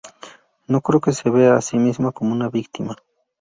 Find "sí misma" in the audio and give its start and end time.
1.61-2.11